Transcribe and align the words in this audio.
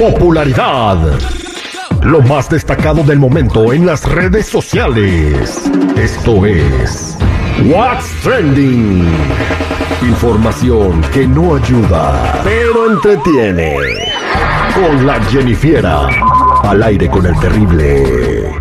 Popularidad. 0.00 0.96
Lo 2.02 2.22
más 2.22 2.48
destacado 2.48 3.02
del 3.02 3.18
momento 3.18 3.70
en 3.74 3.84
las 3.84 4.10
redes 4.10 4.46
sociales. 4.46 5.70
Esto 5.94 6.46
es 6.46 7.18
What's 7.66 8.10
Trending. 8.22 9.06
Información 10.00 11.02
que 11.12 11.26
no 11.26 11.56
ayuda, 11.56 12.40
pero 12.42 12.90
entretiene. 12.90 13.76
Con 14.74 15.06
la 15.06 15.22
Jennifiera. 15.24 16.08
Al 16.62 16.82
aire 16.82 17.10
con 17.10 17.26
el 17.26 17.38
terrible. 17.38 18.54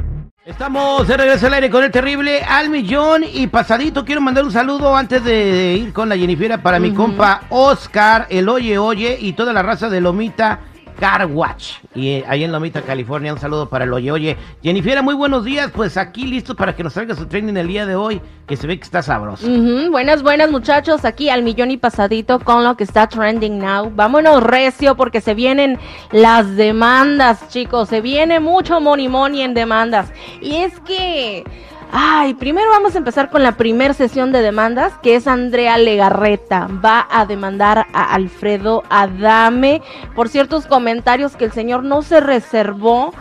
Estamos 0.45 1.07
de 1.07 1.15
regreso 1.15 1.47
al 1.47 1.53
aire 1.53 1.69
con 1.69 1.85
el 1.85 1.91
terrible 1.91 2.41
al 2.41 2.69
millón 2.69 3.23
y 3.23 3.47
pasadito. 3.47 4.03
Quiero 4.03 4.19
mandar 4.19 4.43
un 4.43 4.51
saludo 4.51 4.93
antes 4.93 5.23
de 5.23 5.75
ir 5.75 5.93
con 5.93 6.09
la 6.09 6.17
Jennifiera 6.17 6.61
para 6.61 6.79
mi 6.79 6.93
compa 6.93 7.43
Oscar, 7.47 8.27
el 8.29 8.49
Oye 8.49 8.77
Oye 8.77 9.17
y 9.21 9.31
toda 9.31 9.53
la 9.53 9.63
raza 9.63 9.87
de 9.87 10.01
Lomita 10.01 10.59
Car 10.99 11.25
Watch. 11.25 11.75
Y 11.95 12.09
eh, 12.09 12.25
ahí 12.27 12.43
en 12.43 12.51
Lomita, 12.51 12.81
California, 12.81 13.33
un 13.33 13.39
saludo 13.39 13.69
para 13.69 13.85
el 13.85 13.93
Oye 13.93 14.11
Oye. 14.11 14.37
Jennifiera, 14.61 15.01
muy 15.01 15.15
buenos 15.15 15.45
días. 15.45 15.71
Pues 15.73 15.97
aquí 15.97 16.27
listos 16.27 16.55
para 16.55 16.75
que 16.75 16.83
nos 16.83 16.93
salga 16.93 17.15
su 17.15 17.25
trending 17.25 17.55
el 17.57 17.67
día 17.67 17.85
de 17.85 17.95
hoy, 17.95 18.21
que 18.47 18.57
se 18.57 18.67
ve 18.67 18.77
que 18.77 18.83
está 18.83 19.01
sabroso. 19.01 19.47
Buenas, 19.89 20.21
buenas 20.21 20.51
muchachos, 20.51 21.05
aquí 21.05 21.29
al 21.29 21.43
millón 21.43 21.71
y 21.71 21.77
pasadito 21.77 22.39
con 22.39 22.63
lo 22.63 22.75
que 22.75 22.83
está 22.83 23.07
trending 23.07 23.59
now. 23.59 23.91
Vámonos 23.95 24.43
recio 24.43 24.95
porque 24.95 25.21
se 25.21 25.33
vienen 25.33 25.79
las 26.11 26.55
demandas, 26.55 27.47
chicos, 27.49 27.89
se 27.89 28.01
viene 28.01 28.39
mucho 28.39 28.81
money 28.81 29.07
money 29.07 29.41
en 29.41 29.53
demandas. 29.53 30.11
Y 30.41 30.57
es 30.57 30.79
que, 30.81 31.43
ay, 31.91 32.33
primero 32.35 32.69
vamos 32.69 32.95
a 32.95 32.97
empezar 32.99 33.29
con 33.29 33.43
la 33.43 33.53
primer 33.57 33.93
sesión 33.93 34.31
de 34.31 34.41
demandas, 34.41 34.93
que 35.01 35.15
es 35.15 35.27
Andrea 35.27 35.77
Legarreta. 35.77 36.67
Va 36.83 37.07
a 37.09 37.25
demandar 37.25 37.85
a 37.93 38.13
Alfredo 38.13 38.83
Adame 38.89 39.81
por 40.15 40.29
ciertos 40.29 40.65
comentarios 40.65 41.35
que 41.35 41.45
el 41.45 41.51
señor 41.51 41.83
no 41.83 42.01
se 42.01 42.19
reservó. 42.19 43.13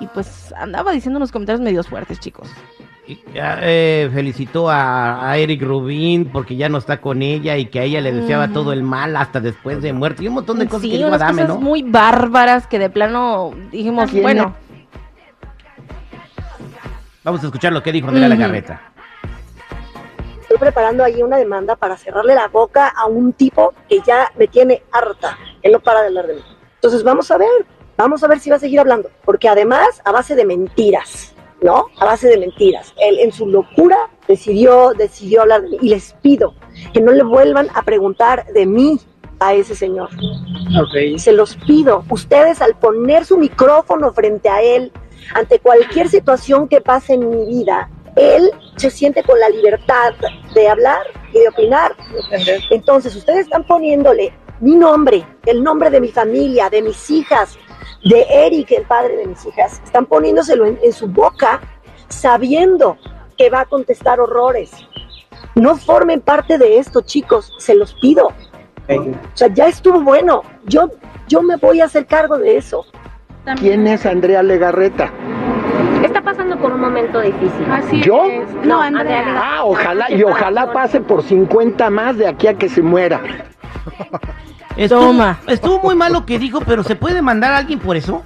Y 0.00 0.06
pues 0.08 0.52
andaba 0.58 0.92
diciendo 0.92 1.18
unos 1.18 1.30
comentarios 1.32 1.60
medios 1.62 1.88
fuertes, 1.88 2.18
chicos. 2.20 2.48
Eh, 3.06 4.10
felicitó 4.14 4.70
a, 4.70 5.30
a 5.30 5.36
Eric 5.36 5.62
Rubin 5.62 6.24
porque 6.32 6.56
ya 6.56 6.70
no 6.70 6.78
está 6.78 7.02
con 7.02 7.20
ella 7.20 7.56
y 7.58 7.66
que 7.66 7.80
a 7.80 7.82
ella 7.82 8.00
le 8.00 8.12
deseaba 8.12 8.48
todo 8.48 8.72
el 8.72 8.82
mal 8.82 9.14
hasta 9.16 9.40
después 9.40 9.82
de 9.82 9.92
muerte. 9.92 10.24
Y 10.24 10.28
un 10.28 10.34
montón 10.34 10.58
de 10.58 10.66
cosas 10.66 10.82
que 10.82 10.88
Sí, 10.88 10.96
dijo 10.96 11.08
unas 11.08 11.20
Adame, 11.20 11.42
cosas 11.42 11.56
¿no? 11.56 11.60
muy 11.60 11.82
bárbaras 11.82 12.66
que 12.66 12.78
de 12.78 12.88
plano 12.88 13.52
dijimos, 13.70 14.10
bueno, 14.10 14.54
Vamos 17.24 17.42
a 17.42 17.46
escuchar 17.46 17.72
lo 17.72 17.82
que 17.82 17.90
dijo 17.92 18.08
Andrea 18.08 18.28
Ujú. 18.28 18.36
Legarreta. 18.36 18.80
estoy 20.42 20.58
preparando 20.58 21.02
ahí 21.02 21.22
una 21.22 21.38
demanda 21.38 21.74
para 21.74 21.96
cerrarle 21.96 22.34
la 22.34 22.48
boca 22.48 22.88
a 22.88 23.06
un 23.06 23.32
tipo 23.32 23.72
que 23.88 24.00
ya 24.06 24.30
me 24.36 24.46
tiene 24.46 24.82
harta, 24.92 25.38
que 25.62 25.70
no 25.70 25.80
para 25.80 26.02
de 26.02 26.08
hablar 26.08 26.26
de 26.26 26.34
mí. 26.34 26.42
Entonces 26.74 27.02
vamos 27.02 27.30
a 27.30 27.38
ver, 27.38 27.48
vamos 27.96 28.22
a 28.22 28.28
ver 28.28 28.40
si 28.40 28.50
va 28.50 28.56
a 28.56 28.58
seguir 28.60 28.78
hablando, 28.78 29.10
porque 29.24 29.48
además 29.48 30.02
a 30.04 30.12
base 30.12 30.34
de 30.36 30.44
mentiras, 30.44 31.34
¿no? 31.62 31.86
A 31.98 32.04
base 32.04 32.28
de 32.28 32.36
mentiras. 32.36 32.92
Él 32.98 33.18
en 33.18 33.32
su 33.32 33.46
locura 33.46 33.96
decidió, 34.28 34.92
decidió 34.92 35.42
hablar 35.42 35.62
de 35.62 35.70
mí 35.70 35.78
y 35.80 35.88
les 35.88 36.12
pido 36.20 36.54
que 36.92 37.00
no 37.00 37.10
le 37.12 37.22
vuelvan 37.22 37.68
a 37.74 37.82
preguntar 37.82 38.44
de 38.52 38.66
mí 38.66 39.00
a 39.40 39.54
ese 39.54 39.74
señor. 39.74 40.10
Se 41.16 41.32
los 41.32 41.56
pido. 41.56 42.04
Ustedes 42.10 42.60
al 42.60 42.74
poner 42.76 43.24
su 43.24 43.38
micrófono 43.38 44.12
frente 44.12 44.48
a 44.50 44.60
él, 44.62 44.92
ante 45.32 45.58
cualquier 45.58 46.08
situación 46.08 46.68
que 46.68 46.80
pase 46.80 47.14
en 47.14 47.30
mi 47.30 47.46
vida, 47.46 47.90
él 48.16 48.50
se 48.76 48.90
siente 48.90 49.22
con 49.22 49.38
la 49.40 49.48
libertad 49.48 50.12
de 50.54 50.68
hablar 50.68 51.02
y 51.32 51.40
de 51.40 51.48
opinar. 51.48 51.94
Entonces, 52.70 53.14
ustedes 53.16 53.40
están 53.40 53.66
poniéndole 53.66 54.32
mi 54.60 54.76
nombre, 54.76 55.26
el 55.46 55.62
nombre 55.62 55.90
de 55.90 56.00
mi 56.00 56.08
familia, 56.08 56.70
de 56.70 56.82
mis 56.82 57.10
hijas, 57.10 57.58
de 58.04 58.26
Eric, 58.28 58.70
el 58.72 58.84
padre 58.84 59.16
de 59.16 59.26
mis 59.26 59.44
hijas, 59.46 59.80
están 59.84 60.06
poniéndoselo 60.06 60.66
en, 60.66 60.78
en 60.82 60.92
su 60.92 61.08
boca 61.08 61.60
sabiendo 62.08 62.98
que 63.36 63.50
va 63.50 63.60
a 63.60 63.64
contestar 63.64 64.20
horrores. 64.20 64.70
No 65.54 65.76
formen 65.76 66.20
parte 66.20 66.58
de 66.58 66.78
esto, 66.78 67.00
chicos, 67.00 67.52
se 67.58 67.74
los 67.74 67.94
pido. 67.94 68.28
O 68.88 69.36
sea, 69.36 69.48
ya 69.52 69.66
estuvo 69.66 70.00
bueno. 70.00 70.42
Yo, 70.64 70.90
yo 71.28 71.42
me 71.42 71.56
voy 71.56 71.80
a 71.80 71.86
hacer 71.86 72.06
cargo 72.06 72.38
de 72.38 72.56
eso. 72.56 72.84
¿Quién 73.58 73.86
es 73.86 74.06
Andrea 74.06 74.42
Legarreta? 74.42 75.10
Está 76.02 76.20
pasando 76.22 76.56
por 76.58 76.72
un 76.72 76.80
momento 76.80 77.20
difícil. 77.20 77.66
Así 77.70 78.00
¿Yo? 78.02 78.24
es. 78.24 78.48
No, 78.64 78.80
Andrea. 78.80 79.24
Ah, 79.36 79.64
ojalá, 79.64 80.10
y 80.10 80.22
ojalá 80.22 80.72
pase 80.72 81.00
por 81.00 81.22
50 81.22 81.90
más 81.90 82.16
de 82.16 82.26
aquí 82.26 82.46
a 82.46 82.54
que 82.54 82.68
se 82.68 82.82
muera. 82.82 83.20
Estuvo, 84.76 85.00
Toma. 85.00 85.38
estuvo 85.46 85.78
muy 85.80 85.94
mal 85.94 86.12
lo 86.12 86.26
que 86.26 86.38
dijo, 86.38 86.60
pero 86.60 86.82
¿se 86.82 86.96
puede 86.96 87.22
mandar 87.22 87.52
a 87.52 87.58
alguien 87.58 87.78
por 87.78 87.96
eso? 87.96 88.24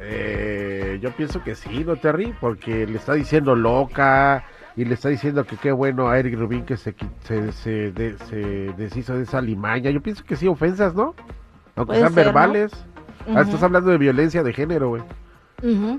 Eh, 0.00 0.98
yo 1.00 1.10
pienso 1.12 1.42
que 1.42 1.54
sí, 1.54 1.84
¿no, 1.84 1.96
Terry? 1.96 2.34
Porque 2.40 2.86
le 2.86 2.96
está 2.96 3.14
diciendo 3.14 3.54
loca 3.54 4.44
y 4.76 4.84
le 4.84 4.94
está 4.94 5.08
diciendo 5.08 5.44
que 5.44 5.56
qué 5.56 5.72
bueno 5.72 6.08
a 6.08 6.18
Eric 6.18 6.36
Rubin 6.38 6.64
que 6.64 6.76
se, 6.76 6.94
se, 7.22 7.52
se, 7.52 7.92
de- 7.92 8.16
se 8.28 8.36
deshizo 8.76 9.16
de 9.16 9.22
esa 9.22 9.40
limaña. 9.40 9.90
Yo 9.90 10.02
pienso 10.02 10.24
que 10.24 10.36
sí, 10.36 10.48
ofensas, 10.48 10.94
¿no? 10.94 11.14
Aunque 11.76 11.96
sean 11.96 12.12
ser, 12.12 12.26
¿no? 12.26 12.32
Ah, 13.34 13.42
estás 13.42 13.62
hablando 13.62 13.90
de 13.90 13.98
violencia 13.98 14.42
de 14.42 14.52
género, 14.52 14.88
güey. 14.90 15.02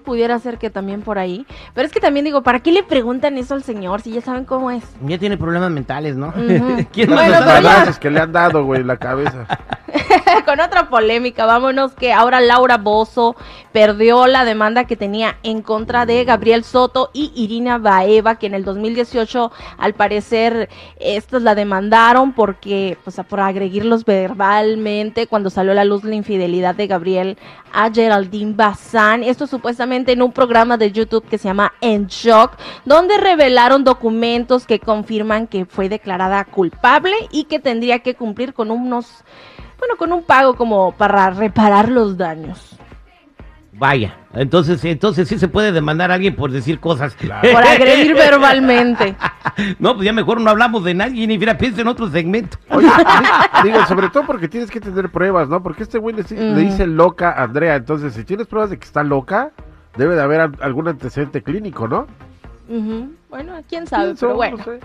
Pudiera 0.03 0.37
ser 0.37 0.59
que 0.59 0.69
también 0.69 1.01
por 1.01 1.17
ahí. 1.17 1.47
Pero 1.73 1.87
es 1.87 1.91
que 1.91 1.99
también 1.99 2.23
digo, 2.23 2.43
¿para 2.43 2.59
qué 2.59 2.71
le 2.71 2.83
preguntan 2.83 3.37
eso 3.37 3.55
al 3.55 3.63
señor 3.63 4.01
si 4.01 4.11
ya 4.11 4.21
saben 4.21 4.45
cómo 4.45 4.69
es? 4.69 4.83
Ya 5.01 5.17
tiene 5.17 5.37
problemas 5.37 5.71
mentales, 5.71 6.15
¿no? 6.15 6.27
Ujú. 6.27 6.85
¿Quién 6.93 7.09
Bueno, 7.09 7.33
está 7.33 7.61
ya-? 7.61 7.85
Los 7.85 7.97
que 7.97 8.11
le 8.11 8.19
han 8.19 8.31
dado, 8.31 8.63
güey, 8.63 8.83
la 8.83 8.97
cabeza. 8.97 9.47
Con 10.45 10.59
otra 10.59 10.89
polémica, 10.89 11.45
vámonos 11.45 11.93
que 11.93 12.11
ahora 12.11 12.41
Laura 12.41 12.77
Bozo 12.77 13.35
perdió 13.71 14.27
la 14.27 14.45
demanda 14.45 14.85
que 14.85 14.95
tenía 14.95 15.37
en 15.43 15.61
contra 15.61 16.05
de 16.05 16.23
Gabriel 16.23 16.63
Soto 16.63 17.09
y 17.13 17.31
Irina 17.35 17.77
Baeva, 17.77 18.35
que 18.35 18.47
en 18.47 18.53
el 18.53 18.65
2018 18.65 19.51
al 19.77 19.93
parecer 19.93 20.69
estos 20.99 21.41
la 21.41 21.55
demandaron 21.55 22.33
porque, 22.33 22.97
pues, 23.03 23.19
por 23.27 23.39
agredirlos 23.39 24.05
verbalmente 24.05 25.27
cuando 25.27 25.49
salió 25.49 25.71
a 25.71 25.75
la 25.75 25.85
luz 25.85 26.03
la 26.03 26.15
infidelidad 26.15 26.75
de 26.75 26.87
Gabriel 26.87 27.37
a 27.73 27.91
Geraldine 27.91 28.53
Bazán. 28.53 29.23
Esto 29.23 29.47
supuestamente 29.47 30.11
en 30.11 30.21
un 30.21 30.31
programa 30.31 30.77
de 30.77 30.91
YouTube 30.91 31.27
que 31.27 31.37
se 31.37 31.47
llama 31.47 31.73
En 31.81 32.07
Shock, 32.07 32.57
donde 32.85 33.17
revelaron 33.17 33.83
documentos 33.83 34.65
que 34.65 34.79
confirman 34.79 35.47
que 35.47 35.65
fue 35.65 35.89
declarada 35.89 36.43
culpable 36.45 37.15
y 37.31 37.45
que 37.45 37.59
tendría 37.59 37.99
que 37.99 38.15
cumplir 38.15 38.53
con 38.53 38.71
unos 38.71 39.23
bueno, 39.79 39.95
con 39.97 40.11
un 40.13 40.23
pago 40.23 40.55
como 40.55 40.91
para 40.93 41.29
reparar 41.29 41.89
los 41.89 42.17
daños. 42.17 42.77
Vaya, 43.77 44.15
entonces, 44.33 44.85
entonces 44.85 45.27
sí 45.27 45.37
se 45.37 45.49
puede 45.49 45.73
demandar 45.73 46.09
a 46.09 46.13
alguien 46.13 46.33
por 46.33 46.49
decir 46.49 46.79
cosas. 46.79 47.13
Por 47.15 47.29
agredir 47.63 48.13
verbalmente. 48.15 49.17
No, 49.79 49.95
pues 49.95 50.05
ya 50.05 50.13
mejor 50.13 50.39
no 50.39 50.49
hablamos 50.49 50.85
de 50.85 50.93
nadie, 50.93 51.27
ni 51.27 51.37
mira, 51.37 51.57
piensa 51.57 51.81
en 51.81 51.89
otro 51.89 52.07
segmento. 52.09 52.57
Oye, 52.69 52.87
digo, 53.65 53.85
sobre 53.85 54.07
todo 54.09 54.25
porque 54.25 54.47
tienes 54.47 54.71
que 54.71 54.79
tener 54.79 55.09
pruebas, 55.09 55.49
¿no? 55.49 55.61
Porque 55.61 55.83
este 55.83 55.97
güey 55.97 56.15
le, 56.15 56.23
dice 56.55 56.87
loca 56.87 57.31
a 57.31 57.43
Andrea. 57.43 57.75
Entonces, 57.75 58.13
si 58.13 58.23
tienes 58.23 58.47
pruebas 58.47 58.69
de 58.69 58.77
que 58.79 58.85
está 58.85 59.03
loca, 59.03 59.51
debe 59.97 60.15
de 60.15 60.21
haber 60.21 60.39
al- 60.39 60.57
algún 60.61 60.87
antecedente 60.87 61.43
clínico, 61.43 61.85
¿no? 61.89 62.07
Ujú. 62.69 63.11
Bueno, 63.29 63.55
quién 63.67 63.87
sabe, 63.87 64.05
Pienso, 64.05 64.27
pero 64.27 64.35
bueno. 64.37 64.57
no 64.57 64.63
sé. 64.63 64.79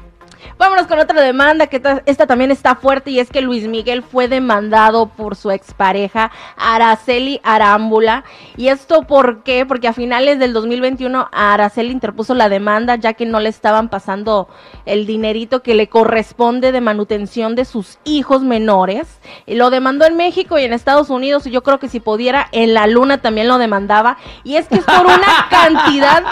Vámonos 0.58 0.87
con 0.87 0.98
otra 0.98 1.20
demanda 1.20 1.66
que 1.66 1.81
ta- 1.81 2.02
esta 2.06 2.26
también 2.26 2.50
está 2.50 2.75
fuerte 2.75 3.10
y 3.10 3.19
es 3.20 3.31
que 3.31 3.40
Luis 3.40 3.66
Miguel 3.69 4.02
fue 4.02 4.28
demandado 4.28 5.06
por 5.06 5.37
su 5.37 5.50
expareja 5.50 6.31
Araceli 6.56 7.40
Arámbula. 7.42 8.25
¿Y 8.56 8.69
esto 8.69 9.02
por 9.02 9.42
qué? 9.42 9.66
Porque 9.66 9.88
a 9.88 9.92
finales 9.92 10.38
del 10.38 10.52
2021 10.52 11.28
Araceli 11.32 11.90
interpuso 11.90 12.34
la 12.34 12.48
demanda 12.48 12.96
ya 12.96 13.12
que 13.14 13.26
no 13.26 13.40
le 13.40 13.48
estaban 13.48 13.88
pasando 13.88 14.48
el 14.87 15.06
dinerito 15.06 15.62
que 15.62 15.75
le 15.75 15.88
corresponde 15.88 16.72
de 16.72 16.81
manutención 16.81 17.54
de 17.54 17.64
sus 17.64 17.98
hijos 18.04 18.43
menores. 18.43 19.20
Y 19.46 19.54
lo 19.54 19.70
demandó 19.70 20.04
en 20.06 20.16
México 20.16 20.58
y 20.58 20.64
en 20.64 20.72
Estados 20.72 21.10
Unidos 21.10 21.46
y 21.46 21.50
yo 21.50 21.62
creo 21.62 21.78
que 21.78 21.88
si 21.88 22.00
pudiera 22.00 22.48
en 22.52 22.75
la 22.75 22.86
luna 22.86 23.19
también 23.19 23.48
lo 23.48 23.58
demandaba. 23.58 24.16
Y 24.44 24.56
es 24.56 24.66
que 24.69 24.76
es 24.76 24.84
por 24.84 25.06
una 25.06 25.20
cantidad 25.50 26.22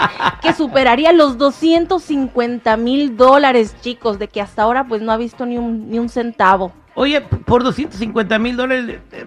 que 0.41 0.53
superaría 0.53 1.11
los 1.13 1.37
250 1.37 2.77
mil 2.77 3.17
dólares, 3.17 3.75
chicos, 3.81 3.98
de 3.99 4.27
que 4.27 4.41
hasta 4.41 4.63
ahora 4.63 4.85
pues 4.85 5.01
no 5.01 5.11
ha 5.11 5.17
visto 5.17 5.45
ni 5.45 5.57
un, 5.57 5.89
ni 5.89 5.99
un 5.99 6.09
centavo. 6.09 6.71
Oye, 6.95 7.21
por 7.21 7.63
250 7.63 8.39
mil 8.39 8.55
dólares, 8.57 8.99
eh, 9.11 9.25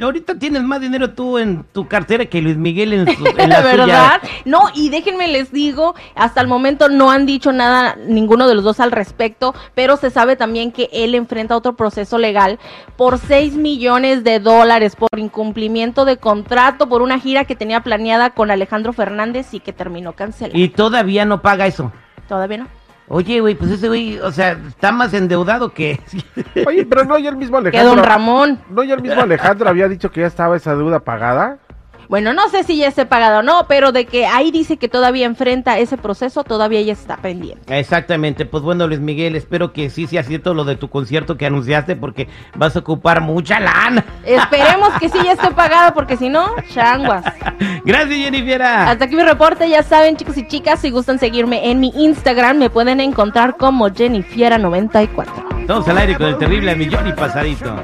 ahorita 0.00 0.38
tienes 0.38 0.62
más 0.62 0.80
dinero 0.80 1.10
tú 1.14 1.38
en 1.38 1.64
tu 1.72 1.86
cartera 1.86 2.26
que 2.26 2.42
Luis 2.42 2.56
Miguel 2.56 2.92
en, 2.92 3.16
su, 3.16 3.24
en 3.26 3.48
la 3.48 3.60
¿Verdad? 3.60 4.20
suya. 4.20 4.20
No, 4.44 4.60
y 4.74 4.88
déjenme 4.88 5.28
les 5.28 5.52
digo, 5.52 5.94
hasta 6.14 6.40
el 6.40 6.48
momento 6.48 6.88
no 6.88 7.10
han 7.10 7.26
dicho 7.26 7.52
nada 7.52 7.96
ninguno 8.06 8.48
de 8.48 8.54
los 8.54 8.64
dos 8.64 8.80
al 8.80 8.90
respecto, 8.90 9.54
pero 9.74 9.96
se 9.96 10.10
sabe 10.10 10.36
también 10.36 10.72
que 10.72 10.88
él 10.92 11.14
enfrenta 11.14 11.56
otro 11.56 11.76
proceso 11.76 12.18
legal 12.18 12.58
por 12.96 13.18
6 13.18 13.54
millones 13.54 14.24
de 14.24 14.40
dólares 14.40 14.96
por 14.96 15.18
incumplimiento 15.18 16.04
de 16.04 16.16
contrato 16.16 16.88
por 16.88 17.02
una 17.02 17.18
gira 17.18 17.44
que 17.44 17.54
tenía 17.56 17.80
planeada 17.82 18.30
con 18.30 18.50
Alejandro 18.50 18.92
Fernández 18.92 19.52
y 19.54 19.60
que 19.60 19.72
terminó 19.72 20.12
cancelada. 20.12 20.58
Y 20.58 20.68
todavía 20.68 21.24
no 21.24 21.40
paga 21.42 21.66
eso. 21.66 21.92
Todavía 22.28 22.58
no. 22.58 22.75
Oye, 23.08 23.40
güey, 23.40 23.54
pues 23.54 23.70
ese 23.70 23.86
güey, 23.88 24.18
o 24.18 24.32
sea, 24.32 24.58
está 24.68 24.90
más 24.90 25.14
endeudado 25.14 25.72
que... 25.72 26.00
Oye, 26.66 26.84
pero 26.86 27.04
no, 27.04 27.18
ya 27.18 27.30
el 27.30 27.36
mismo 27.36 27.56
Que 27.62 27.68
Alejandro. 27.68 27.94
don 27.96 28.04
Ramón. 28.04 28.60
No, 28.70 28.82
ya 28.82 28.94
el 28.94 29.02
mismo 29.02 29.20
Alejandro 29.22 29.68
había 29.68 29.88
dicho 29.88 30.10
que 30.10 30.22
ya 30.22 30.26
estaba 30.26 30.56
esa 30.56 30.74
deuda 30.74 31.00
pagada. 31.00 31.58
Bueno, 32.08 32.32
no 32.32 32.48
sé 32.48 32.62
si 32.62 32.76
ya 32.76 32.88
esté 32.88 33.06
pagado 33.06 33.40
o 33.40 33.42
no, 33.42 33.66
pero 33.68 33.92
de 33.92 34.06
que 34.06 34.26
ahí 34.26 34.50
dice 34.50 34.76
que 34.76 34.88
todavía 34.88 35.26
enfrenta 35.26 35.78
ese 35.78 35.96
proceso, 35.96 36.44
todavía 36.44 36.80
ya 36.82 36.92
está 36.92 37.16
pendiente. 37.16 37.78
Exactamente, 37.78 38.46
pues 38.46 38.62
bueno, 38.62 38.86
Luis 38.86 39.00
Miguel, 39.00 39.36
espero 39.36 39.72
que 39.72 39.90
sí 39.90 40.06
sea 40.06 40.22
cierto 40.22 40.54
lo 40.54 40.64
de 40.64 40.76
tu 40.76 40.88
concierto 40.88 41.36
que 41.36 41.46
anunciaste 41.46 41.96
porque 41.96 42.28
vas 42.54 42.76
a 42.76 42.80
ocupar 42.80 43.20
mucha 43.20 43.58
lana. 43.60 44.04
Esperemos 44.24 44.90
que 45.00 45.08
sí 45.08 45.18
ya 45.24 45.32
esté 45.32 45.50
pagado, 45.54 45.94
porque 45.94 46.16
si 46.16 46.28
no, 46.28 46.48
changuas. 46.72 47.24
Gracias, 47.84 48.18
Jennifer. 48.18 48.62
Hasta 48.62 49.04
aquí 49.04 49.16
mi 49.16 49.22
reporte, 49.22 49.68
ya 49.68 49.82
saben 49.82 50.16
chicos 50.16 50.36
y 50.36 50.46
chicas, 50.46 50.80
si 50.80 50.90
gustan 50.90 51.18
seguirme 51.18 51.70
en 51.70 51.80
mi 51.80 51.92
Instagram, 51.96 52.58
me 52.58 52.70
pueden 52.70 53.00
encontrar 53.00 53.56
como 53.56 53.88
Jennifiera94. 53.88 55.60
Estamos 55.60 55.88
al 55.88 55.98
aire 55.98 56.14
con 56.16 56.26
el 56.26 56.38
terrible 56.38 56.76
millón 56.76 57.08
y 57.08 57.12
pasadito. 57.12 57.74